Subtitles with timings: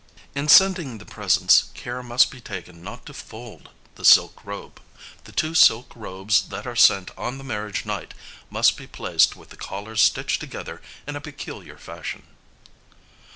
[0.33, 4.81] In sending the presents care must be taken not to fold the silk robe.
[5.25, 8.15] The two silk robes that are sent on the marriage night
[8.49, 12.23] must be placed with the collars stitched together in a peculiar fashion.